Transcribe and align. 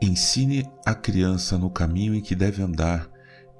Ensine 0.00 0.64
a 0.86 0.94
criança 0.94 1.58
no 1.58 1.68
caminho 1.68 2.14
em 2.14 2.20
que 2.20 2.36
deve 2.36 2.62
andar, 2.62 3.10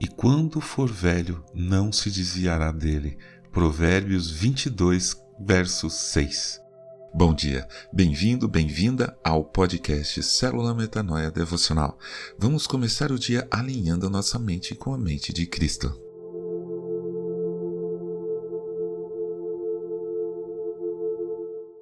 e 0.00 0.06
quando 0.06 0.60
for 0.60 0.88
velho, 0.88 1.44
não 1.52 1.90
se 1.90 2.10
desviará 2.10 2.70
dele. 2.70 3.18
Provérbios 3.50 4.30
22, 4.30 5.16
verso 5.40 5.90
6. 5.90 6.60
Bom 7.12 7.34
dia, 7.34 7.66
bem-vindo, 7.92 8.46
bem-vinda 8.46 9.18
ao 9.24 9.44
podcast 9.44 10.22
Célula 10.22 10.72
Metanoia 10.74 11.28
Devocional. 11.28 11.98
Vamos 12.38 12.68
começar 12.68 13.10
o 13.10 13.18
dia 13.18 13.48
alinhando 13.50 14.08
nossa 14.08 14.38
mente 14.38 14.76
com 14.76 14.94
a 14.94 14.98
mente 14.98 15.32
de 15.32 15.44
Cristo. 15.44 16.07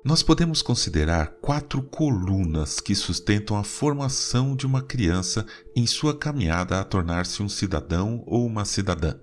Nós 0.07 0.23
podemos 0.23 0.63
considerar 0.63 1.33
quatro 1.43 1.83
colunas 1.83 2.79
que 2.79 2.95
sustentam 2.95 3.57
a 3.57 3.65
formação 3.65 4.55
de 4.55 4.65
uma 4.65 4.81
criança 4.81 5.45
em 5.75 5.85
sua 5.85 6.17
caminhada 6.17 6.79
a 6.79 6.85
tornar-se 6.85 7.43
um 7.43 7.49
cidadão 7.49 8.23
ou 8.25 8.47
uma 8.47 8.65
cidadã. 8.65 9.17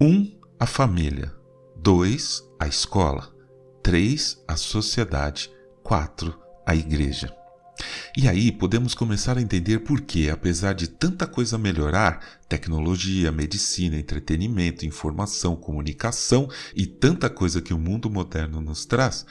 1. 0.00 0.06
Um, 0.06 0.40
a 0.58 0.64
família. 0.64 1.30
2. 1.76 2.42
A 2.58 2.66
escola. 2.66 3.28
3. 3.82 4.42
A 4.48 4.56
sociedade. 4.56 5.52
4. 5.82 6.34
A 6.64 6.74
igreja. 6.74 7.39
E 8.22 8.28
aí 8.28 8.52
podemos 8.52 8.94
começar 8.94 9.38
a 9.38 9.40
entender 9.40 9.78
por 9.78 10.02
que, 10.02 10.28
apesar 10.28 10.74
de 10.74 10.86
tanta 10.86 11.26
coisa 11.26 11.56
melhorar 11.56 12.20
tecnologia, 12.50 13.32
medicina, 13.32 13.96
entretenimento, 13.96 14.84
informação, 14.84 15.56
comunicação 15.56 16.46
e 16.76 16.84
tanta 16.84 17.30
coisa 17.30 17.62
que 17.62 17.72
o 17.72 17.78
mundo 17.78 18.10
moderno 18.10 18.60
nos 18.60 18.84
traz 18.84 19.24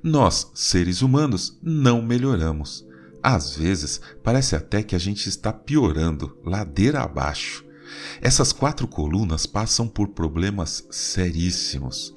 nós, 0.00 0.52
seres 0.54 1.02
humanos, 1.02 1.58
não 1.60 2.00
melhoramos. 2.00 2.86
Às 3.20 3.56
vezes, 3.56 4.00
parece 4.22 4.54
até 4.54 4.84
que 4.84 4.94
a 4.94 5.00
gente 5.00 5.28
está 5.28 5.52
piorando, 5.52 6.38
ladeira 6.44 7.00
abaixo. 7.00 7.64
Essas 8.20 8.52
quatro 8.52 8.86
colunas 8.86 9.46
passam 9.46 9.88
por 9.88 10.08
problemas 10.08 10.86
seríssimos. 10.90 12.12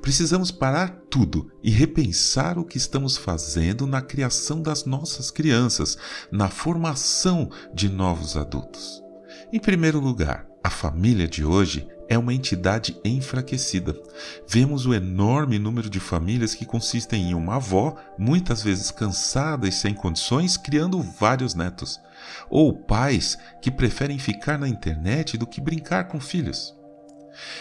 Precisamos 0.00 0.50
parar 0.50 1.02
tudo 1.08 1.50
e 1.62 1.70
repensar 1.70 2.58
o 2.58 2.64
que 2.64 2.76
estamos 2.76 3.16
fazendo 3.16 3.86
na 3.86 4.02
criação 4.02 4.60
das 4.60 4.84
nossas 4.84 5.30
crianças, 5.30 5.96
na 6.30 6.48
formação 6.48 7.50
de 7.74 7.88
novos 7.88 8.36
adultos. 8.36 9.02
Em 9.52 9.60
primeiro 9.60 10.00
lugar, 10.00 10.46
a 10.64 10.70
família 10.70 11.28
de 11.28 11.44
hoje 11.44 11.86
é 12.12 12.18
uma 12.18 12.34
entidade 12.34 12.94
enfraquecida. 13.02 13.98
Vemos 14.46 14.84
o 14.84 14.92
enorme 14.92 15.58
número 15.58 15.88
de 15.88 15.98
famílias 15.98 16.54
que 16.54 16.66
consistem 16.66 17.30
em 17.30 17.34
uma 17.34 17.56
avó, 17.56 17.96
muitas 18.18 18.62
vezes 18.62 18.90
cansada 18.90 19.66
e 19.66 19.72
sem 19.72 19.94
condições, 19.94 20.58
criando 20.58 21.00
vários 21.00 21.54
netos, 21.54 21.98
ou 22.50 22.74
pais 22.74 23.38
que 23.62 23.70
preferem 23.70 24.18
ficar 24.18 24.58
na 24.58 24.68
internet 24.68 25.38
do 25.38 25.46
que 25.46 25.58
brincar 25.58 26.04
com 26.04 26.20
filhos. 26.20 26.74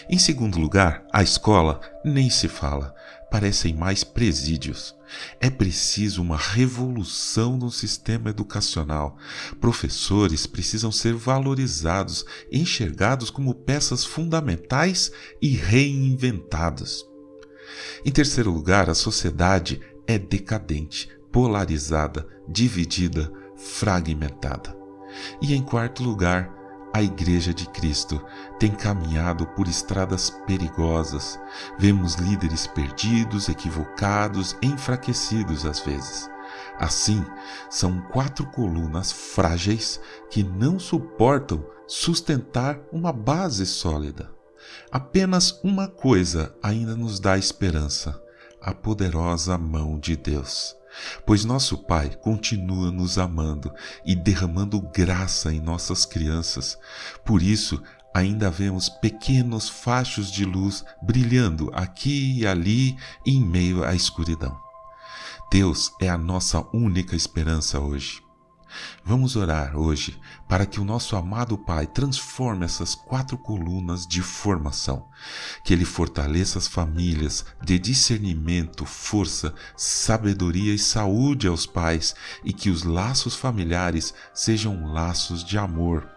Em 0.10 0.18
segundo 0.18 0.60
lugar, 0.60 1.06
a 1.12 1.24
escola 1.24 1.80
nem 2.04 2.30
se 2.30 2.48
fala, 2.48 2.94
parecem 3.30 3.74
mais 3.74 4.04
presídios. 4.04 4.96
É 5.40 5.50
preciso 5.50 6.22
uma 6.22 6.38
revolução 6.38 7.58
no 7.58 7.72
sistema 7.72 8.30
educacional. 8.30 9.18
Professores 9.60 10.46
precisam 10.46 10.92
ser 10.92 11.14
valorizados, 11.14 12.26
enxergados 12.52 13.30
como 13.30 13.54
peças 13.54 14.06
fundamentais 14.06 15.12
e 15.42 15.50
reinventados. 15.56 17.06
Em 18.06 18.12
terceiro 18.12 18.52
lugar, 18.52 18.90
a 18.90 18.94
sociedade 18.94 19.82
é 20.06 20.18
decadente, 20.18 21.10
polarizada, 21.32 22.28
dividida, 22.48 23.32
fragmentada. 23.56 24.76
E 25.42 25.54
em 25.54 25.62
quarto 25.62 26.04
lugar, 26.04 26.61
a 26.94 27.02
Igreja 27.02 27.54
de 27.54 27.68
Cristo 27.68 28.24
tem 28.60 28.72
caminhado 28.72 29.46
por 29.48 29.68
estradas 29.68 30.30
perigosas. 30.46 31.40
Vemos 31.78 32.16
líderes 32.16 32.68
perdidos, 32.68 33.50
equivocados, 33.50 34.56
enfraquecidos 34.62 35.66
às 35.66 35.80
vezes. 35.80 36.30
Assim, 36.78 37.26
são 37.70 38.02
quatro 38.02 38.46
colunas 38.48 39.12
frágeis 39.12 40.00
que 40.30 40.44
não 40.44 40.80
suportam 40.80 41.66
sustentar 41.88 42.80
uma 42.92 43.14
base 43.14 43.66
sólida. 43.66 44.32
Apenas 44.92 45.60
uma 45.64 45.88
coisa 45.88 46.56
ainda 46.62 46.96
nos 46.96 47.20
dá 47.20 47.38
esperança: 47.38 48.22
a 48.60 48.74
poderosa 48.74 49.58
mão 49.58 50.00
de 50.00 50.16
Deus. 50.16 50.76
Pois 51.26 51.46
nosso 51.46 51.78
Pai 51.78 52.16
continua 52.22 52.92
nos 52.92 53.18
amando 53.18 53.74
e 54.06 54.16
derramando 54.16 54.82
graça 54.82 55.54
em 55.54 55.60
nossas 55.60 56.06
crianças. 56.06 56.78
Por 57.26 57.42
isso, 57.42 57.82
ainda 58.14 58.50
vemos 58.50 58.90
pequenos 58.90 59.70
fachos 59.70 60.32
de 60.32 60.46
luz 60.46 60.84
brilhando 61.02 61.70
aqui 61.74 62.40
e 62.40 62.48
ali 62.48 62.98
em 63.26 63.42
meio 63.42 63.84
à 63.84 63.96
escuridão. 63.96 64.58
Deus 65.52 65.92
é 66.02 66.10
a 66.10 66.18
nossa 66.18 66.66
única 66.74 67.16
esperança 67.16 67.80
hoje. 67.80 68.22
Vamos 69.04 69.36
orar 69.36 69.78
hoje 69.78 70.20
para 70.48 70.66
que 70.66 70.80
o 70.80 70.86
nosso 70.86 71.16
amado 71.16 71.58
Pai 71.58 71.88
transforme 71.88 72.66
essas 72.66 72.96
quatro 72.96 73.38
colunas 73.38 74.06
de 74.06 74.22
formação, 74.22 75.08
que 75.64 75.74
Ele 75.74 75.86
fortaleça 75.86 76.58
as 76.58 76.68
famílias, 76.68 77.46
dê 77.62 77.78
discernimento, 77.78 78.86
força, 78.86 79.54
sabedoria 79.76 80.74
e 80.74 80.80
saúde 80.80 81.48
aos 81.48 81.66
pais 81.66 82.16
e 82.44 82.54
que 82.54 82.70
os 82.70 82.84
laços 82.84 83.36
familiares 83.36 84.14
sejam 84.34 84.92
laços 84.92 85.44
de 85.44 85.58
amor. 85.58 86.10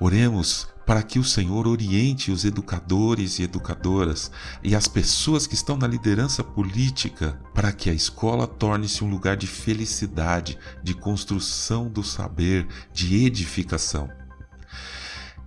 Oremos 0.00 0.73
para 0.86 1.02
que 1.02 1.18
o 1.18 1.24
Senhor 1.24 1.66
oriente 1.66 2.30
os 2.30 2.44
educadores 2.44 3.38
e 3.38 3.42
educadoras 3.42 4.30
e 4.62 4.74
as 4.74 4.86
pessoas 4.86 5.46
que 5.46 5.54
estão 5.54 5.76
na 5.76 5.86
liderança 5.86 6.44
política, 6.44 7.38
para 7.54 7.72
que 7.72 7.88
a 7.88 7.94
escola 7.94 8.46
torne-se 8.46 9.02
um 9.02 9.10
lugar 9.10 9.36
de 9.36 9.46
felicidade, 9.46 10.58
de 10.82 10.94
construção 10.94 11.88
do 11.88 12.02
saber, 12.02 12.66
de 12.92 13.24
edificação. 13.24 14.08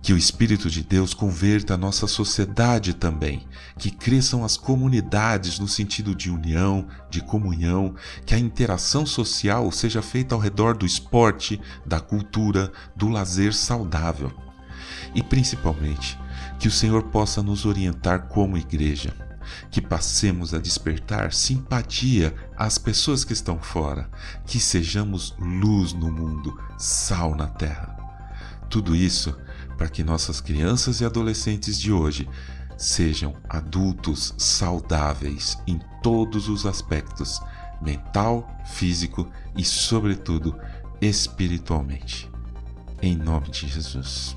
Que 0.00 0.12
o 0.12 0.16
Espírito 0.16 0.70
de 0.70 0.82
Deus 0.82 1.12
converta 1.12 1.74
a 1.74 1.76
nossa 1.76 2.06
sociedade 2.06 2.94
também, 2.94 3.46
que 3.76 3.90
cresçam 3.90 4.44
as 4.44 4.56
comunidades 4.56 5.58
no 5.58 5.66
sentido 5.66 6.14
de 6.14 6.30
união, 6.30 6.86
de 7.10 7.20
comunhão, 7.20 7.94
que 8.24 8.34
a 8.34 8.38
interação 8.38 9.04
social 9.04 9.70
seja 9.72 10.00
feita 10.00 10.34
ao 10.34 10.40
redor 10.40 10.76
do 10.76 10.86
esporte, 10.86 11.60
da 11.84 12.00
cultura, 12.00 12.72
do 12.94 13.08
lazer 13.08 13.52
saudável 13.52 14.47
e 15.14 15.22
principalmente 15.22 16.18
que 16.58 16.68
o 16.68 16.72
Senhor 16.72 17.04
possa 17.04 17.42
nos 17.42 17.64
orientar 17.64 18.28
como 18.28 18.58
igreja, 18.58 19.14
que 19.70 19.80
passemos 19.80 20.52
a 20.52 20.58
despertar 20.58 21.32
simpatia 21.32 22.34
às 22.56 22.78
pessoas 22.78 23.24
que 23.24 23.32
estão 23.32 23.58
fora, 23.58 24.10
que 24.46 24.60
sejamos 24.60 25.34
luz 25.38 25.92
no 25.92 26.10
mundo, 26.10 26.58
sal 26.76 27.34
na 27.34 27.46
terra. 27.46 27.96
Tudo 28.68 28.94
isso 28.94 29.36
para 29.76 29.88
que 29.88 30.02
nossas 30.02 30.40
crianças 30.40 31.00
e 31.00 31.04
adolescentes 31.04 31.78
de 31.78 31.92
hoje 31.92 32.28
sejam 32.76 33.34
adultos 33.48 34.34
saudáveis 34.36 35.58
em 35.66 35.80
todos 36.02 36.48
os 36.48 36.66
aspectos 36.66 37.40
mental, 37.80 38.48
físico 38.66 39.30
e, 39.56 39.64
sobretudo, 39.64 40.58
espiritualmente. 41.00 42.30
Em 43.00 43.16
nome 43.16 43.50
de 43.50 43.68
Jesus. 43.68 44.36